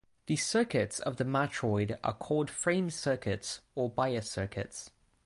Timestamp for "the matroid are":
1.17-2.15